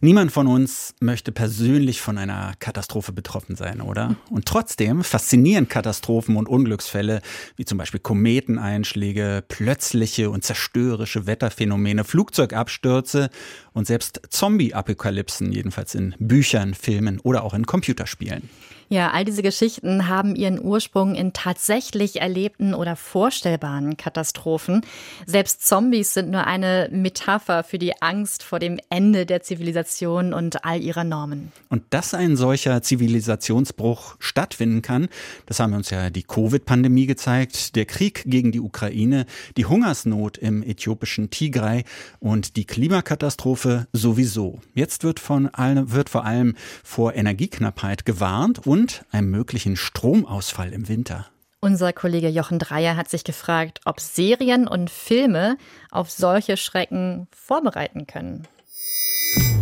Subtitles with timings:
[0.00, 4.16] Niemand von uns möchte persönlich von einer Katastrophe betroffen sein, oder?
[4.30, 7.20] Und trotzdem faszinieren Katastrophen und Unglücksfälle,
[7.56, 13.30] wie zum Beispiel Kometeneinschläge, plötzliche und zerstörerische Wetterphänomene, Flugzeugabstürze
[13.72, 18.48] und selbst Zombie-Apokalypsen, jedenfalls in Büchern, Filmen oder auch in Computerspielen.
[18.92, 24.84] Ja, all diese Geschichten haben ihren Ursprung in tatsächlich erlebten oder vorstellbaren Katastrophen.
[25.26, 30.64] Selbst Zombies sind nur eine Metapher für die Angst vor dem Ende der Zivilisation und
[30.64, 31.52] all ihrer Normen.
[31.68, 35.08] Und dass ein solcher Zivilisationsbruch stattfinden kann,
[35.46, 39.24] das haben uns ja die Covid-Pandemie gezeigt, der Krieg gegen die Ukraine,
[39.56, 41.84] die Hungersnot im äthiopischen Tigray
[42.18, 44.60] und die Klimakatastrophe sowieso.
[44.74, 50.72] Jetzt wird, von allem, wird vor allem vor Energieknappheit gewarnt und und einem möglichen Stromausfall
[50.72, 51.26] im Winter.
[51.60, 55.58] Unser Kollege Jochen Dreier hat sich gefragt, ob Serien und Filme
[55.90, 58.48] auf solche Schrecken vorbereiten können.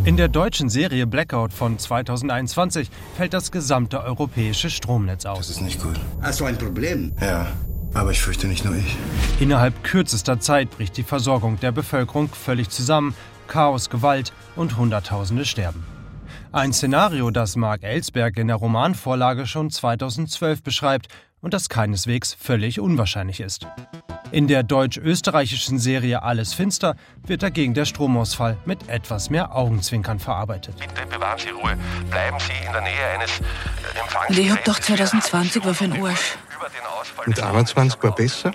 [0.04, 5.38] In der deutschen Serie Blackout von 2021 fällt das gesamte europäische Stromnetz aus.
[5.38, 6.00] Das ist nicht gut.
[6.22, 7.12] Hast du ein Problem?
[7.20, 7.48] Ja,
[7.92, 8.96] aber ich fürchte nicht nur ich.
[9.38, 13.14] Innerhalb kürzester Zeit bricht die Versorgung der Bevölkerung völlig zusammen.
[13.48, 15.84] Chaos, Gewalt und Hunderttausende sterben.
[16.52, 21.08] Ein Szenario, das Mark Ellsberg in der Romanvorlage schon 2012 beschreibt
[21.42, 23.66] und das keineswegs völlig unwahrscheinlich ist.
[24.30, 30.76] In der deutsch-österreichischen Serie Alles Finster wird dagegen der Stromausfall mit etwas mehr Augenzwinkern verarbeitet.
[30.78, 31.76] Bitte bewahren Sie Ruhe.
[32.10, 34.38] Bleiben Sie in der Nähe eines äh, Empfangs.
[34.38, 36.36] Ich hab doch 2020 war für ein Arsch.
[37.26, 38.52] Und 21 war besser?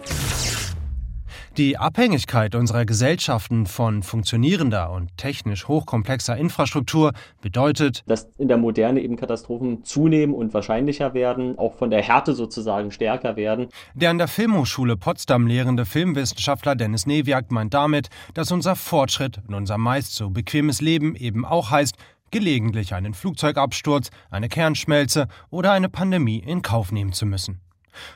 [1.58, 9.02] Die Abhängigkeit unserer Gesellschaften von funktionierender und technisch hochkomplexer Infrastruktur bedeutet, dass in der Moderne
[9.02, 13.68] eben Katastrophen zunehmen und wahrscheinlicher werden, auch von der Härte sozusagen stärker werden.
[13.94, 19.54] Der an der Filmhochschule Potsdam lehrende Filmwissenschaftler Dennis Neviak meint damit, dass unser Fortschritt und
[19.54, 21.98] unser meist so bequemes Leben eben auch heißt,
[22.32, 27.62] gelegentlich einen Flugzeugabsturz, eine Kernschmelze oder eine Pandemie in Kauf nehmen zu müssen.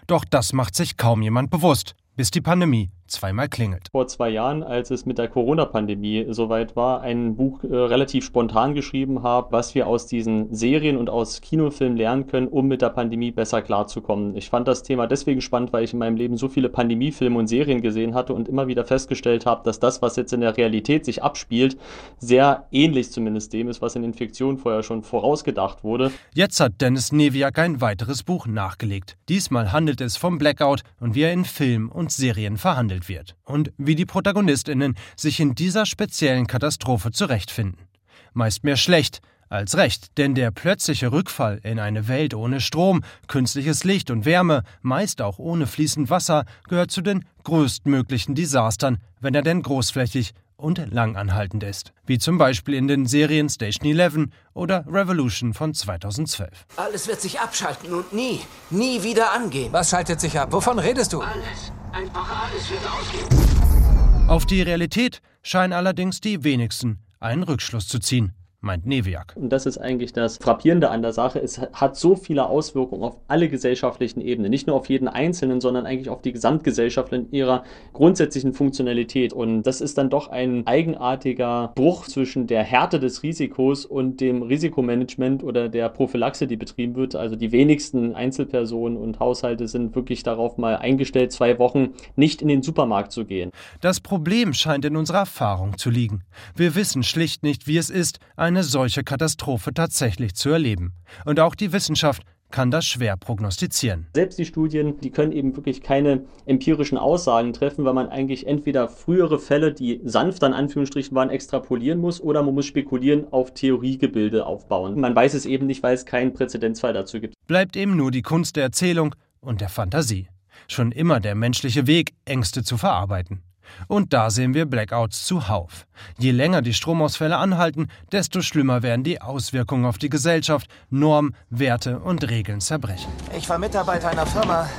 [0.07, 3.87] Doch das macht sich kaum jemand bewusst bis die Pandemie zweimal klingelt.
[3.91, 8.73] Vor zwei Jahren, als es mit der Corona-Pandemie soweit war, ein Buch äh, relativ spontan
[8.73, 12.89] geschrieben habe, was wir aus diesen Serien und aus Kinofilmen lernen können, um mit der
[12.89, 14.35] Pandemie besser klarzukommen.
[14.35, 17.47] Ich fand das Thema deswegen spannend, weil ich in meinem Leben so viele Pandemiefilme und
[17.47, 21.05] Serien gesehen hatte und immer wieder festgestellt habe, dass das, was jetzt in der Realität
[21.05, 21.77] sich abspielt,
[22.17, 26.11] sehr ähnlich zumindest dem ist, was in Infektionen vorher schon vorausgedacht wurde.
[26.33, 29.17] Jetzt hat Dennis Neviak ein weiteres Buch nachgelegt.
[29.29, 33.35] Diesmal handelt es vom Blackout und wie er in Film und und Serien verhandelt wird
[33.43, 37.89] und wie die Protagonistinnen sich in dieser speziellen Katastrophe zurechtfinden.
[38.31, 39.19] Meist mehr schlecht
[39.49, 44.63] als recht, denn der plötzliche Rückfall in eine Welt ohne Strom, künstliches Licht und Wärme,
[44.81, 50.81] meist auch ohne fließend Wasser, gehört zu den größtmöglichen Desastern, wenn er denn großflächig und
[50.91, 56.65] langanhaltend ist, wie zum Beispiel in den Serien Station 11 oder Revolution von 2012.
[56.77, 58.39] Alles wird sich abschalten und nie,
[58.69, 59.71] nie wieder angehen.
[59.71, 60.51] Was schaltet sich ab?
[60.51, 61.21] Wovon redest du?
[61.21, 64.29] Alles, einfach alles wird ausgehen.
[64.29, 69.33] Auf die Realität scheinen allerdings die wenigsten einen Rückschluss zu ziehen meint Neviak.
[69.35, 71.39] Und das ist eigentlich das Frappierende an der Sache.
[71.39, 74.49] Es hat so viele Auswirkungen auf alle gesellschaftlichen Ebenen.
[74.49, 77.63] Nicht nur auf jeden Einzelnen, sondern eigentlich auf die Gesamtgesellschaft in ihrer
[77.93, 79.31] grundsätzlichen Funktionalität.
[79.31, 84.41] Und das ist dann doch ein eigenartiger Bruch zwischen der Härte des Risikos und dem
[84.41, 87.15] Risikomanagement oder der Prophylaxe, die betrieben wird.
[87.15, 92.47] Also die wenigsten Einzelpersonen und Haushalte sind wirklich darauf mal eingestellt, zwei Wochen nicht in
[92.47, 93.51] den Supermarkt zu gehen.
[93.81, 96.23] Das Problem scheint in unserer Erfahrung zu liegen.
[96.55, 100.93] Wir wissen schlicht nicht, wie es ist, eine solche Katastrophe tatsächlich zu erleben.
[101.25, 104.07] Und auch die Wissenschaft kann das schwer prognostizieren.
[104.15, 108.87] Selbst die Studien, die können eben wirklich keine empirischen Aussagen treffen, weil man eigentlich entweder
[108.87, 114.45] frühere Fälle, die sanfter in Anführungsstrichen waren, extrapolieren muss oder man muss spekulieren auf Theoriegebilde
[114.45, 114.97] aufbauen.
[114.97, 117.33] Man weiß es eben nicht, weil es keinen Präzedenzfall dazu gibt.
[117.47, 120.29] Bleibt eben nur die Kunst der Erzählung und der Fantasie.
[120.69, 123.43] Schon immer der menschliche Weg, Ängste zu verarbeiten.
[123.87, 125.87] Und da sehen wir Blackouts zuhauf.
[126.17, 131.99] Je länger die Stromausfälle anhalten, desto schlimmer werden die Auswirkungen auf die Gesellschaft, Normen, Werte
[131.99, 133.11] und Regeln zerbrechen.
[133.37, 134.69] Ich war Mitarbeiter einer Firma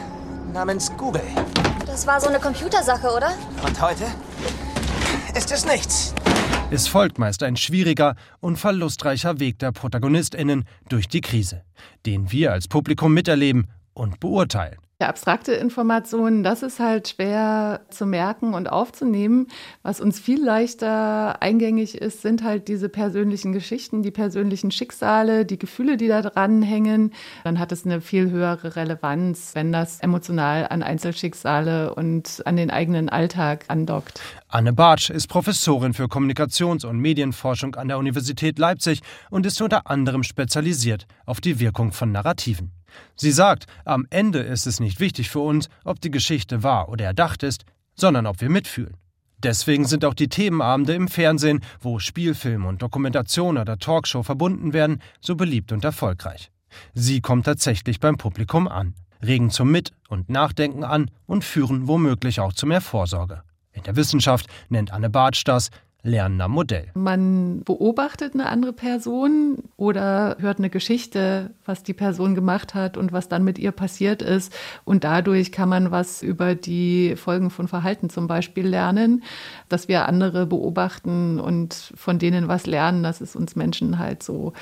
[0.53, 1.23] namens Google.
[1.87, 3.33] Das war so eine Computersache, oder?
[3.65, 4.05] Und heute
[5.35, 6.15] ist es nichts.
[6.71, 11.63] Es folgt meist ein schwieriger und verlustreicher Weg der Protagonistinnen durch die Krise,
[12.05, 14.79] den wir als Publikum miterleben und beurteilen.
[15.07, 19.47] Abstrakte Informationen, das ist halt schwer zu merken und aufzunehmen.
[19.85, 25.57] Was uns viel leichter eingängig ist, sind halt diese persönlichen Geschichten, die persönlichen Schicksale, die
[25.57, 27.13] Gefühle, die da dranhängen.
[27.45, 32.73] Dann hat es eine viel höhere Relevanz, wenn das emotional an Einzelschicksale und an den
[32.73, 34.21] eigenen Alltag andockt.
[34.49, 39.89] Anne Bartsch ist Professorin für Kommunikations- und Medienforschung an der Universität Leipzig und ist unter
[39.89, 42.73] anderem spezialisiert auf die Wirkung von Narrativen.
[43.17, 47.05] Sie sagt, am Ende ist es nicht wichtig für uns, ob die Geschichte wahr oder
[47.05, 47.65] erdacht ist,
[47.95, 48.97] sondern ob wir mitfühlen.
[49.43, 55.01] Deswegen sind auch die Themenabende im Fernsehen, wo Spielfilm und Dokumentation oder Talkshow verbunden werden,
[55.21, 56.51] so beliebt und erfolgreich.
[56.93, 62.41] Sie kommen tatsächlich beim Publikum an, regen zum Mit- und Nachdenken an und führen womöglich
[62.41, 63.43] auch zu mehr Vorsorge.
[63.73, 65.71] In der Wissenschaft nennt Anne Bartsch das
[66.09, 66.89] Lernen am Modell.
[66.95, 73.13] Man beobachtet eine andere Person oder hört eine Geschichte, was die Person gemacht hat und
[73.13, 74.53] was dann mit ihr passiert ist.
[74.85, 79.23] Und dadurch kann man was über die Folgen von Verhalten zum Beispiel lernen,
[79.69, 83.03] dass wir andere beobachten und von denen was lernen.
[83.03, 84.55] Das ist uns Menschen halt so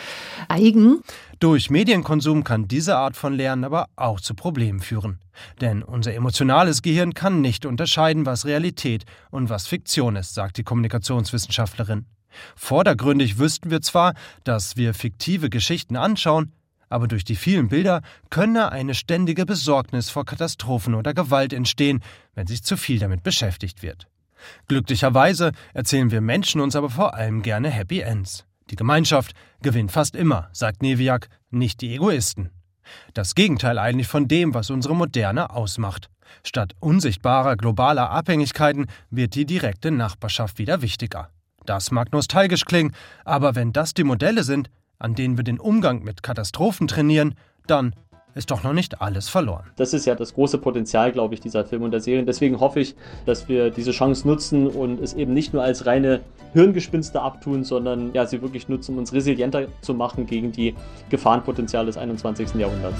[0.48, 1.02] eigen.
[1.38, 5.18] Durch Medienkonsum kann diese Art von Lernen aber auch zu Problemen führen.
[5.60, 10.64] Denn unser emotionales Gehirn kann nicht unterscheiden, was Realität und was Fiktion ist, sagt die
[10.64, 12.06] Kommunikationswissenschaftlerin.
[12.54, 16.52] Vordergründig wüssten wir zwar, dass wir fiktive Geschichten anschauen,
[16.88, 18.00] aber durch die vielen Bilder
[18.30, 22.02] könne eine ständige Besorgnis vor Katastrophen oder Gewalt entstehen,
[22.34, 24.06] wenn sich zu viel damit beschäftigt wird.
[24.68, 28.46] Glücklicherweise erzählen wir Menschen uns aber vor allem gerne Happy Ends.
[28.70, 29.32] Die Gemeinschaft
[29.62, 32.50] gewinnt fast immer, sagt Neviak, nicht die Egoisten.
[33.14, 36.08] Das Gegenteil eigentlich von dem, was unsere Moderne ausmacht.
[36.42, 41.30] Statt unsichtbarer globaler Abhängigkeiten wird die direkte Nachbarschaft wieder wichtiger.
[41.64, 46.02] Das mag nostalgisch klingen, aber wenn das die Modelle sind, an denen wir den Umgang
[46.02, 47.34] mit Katastrophen trainieren,
[47.66, 47.94] dann
[48.36, 49.64] ist doch noch nicht alles verloren.
[49.76, 52.26] Das ist ja das große Potenzial, glaube ich, dieser Film und der Serien.
[52.26, 52.94] Deswegen hoffe ich,
[53.24, 56.20] dass wir diese Chance nutzen und es eben nicht nur als reine
[56.52, 60.74] Hirngespinste abtun, sondern ja, sie wirklich nutzen, um uns resilienter zu machen gegen die
[61.08, 62.54] Gefahrenpotenziale des 21.
[62.54, 62.98] Jahrhunderts.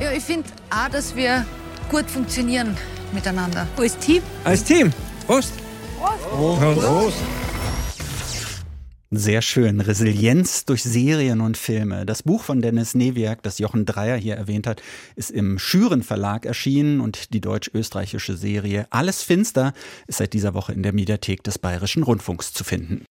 [0.00, 1.46] Ja, ich finde auch, dass wir
[1.88, 2.76] gut funktionieren
[3.12, 3.68] miteinander.
[3.76, 4.22] Als Team.
[4.44, 4.92] Als Team.
[5.26, 5.52] Prost.
[5.98, 6.58] Prost.
[6.58, 6.80] Prost.
[6.80, 7.41] Prost.
[9.14, 9.82] Sehr schön.
[9.82, 12.06] Resilienz durch Serien und Filme.
[12.06, 14.80] Das Buch von Dennis Newiak, das Jochen Dreier hier erwähnt hat,
[15.16, 19.74] ist im Schüren Verlag erschienen und die deutsch-österreichische Serie Alles Finster
[20.06, 23.04] ist seit dieser Woche in der Mediathek des Bayerischen Rundfunks zu finden.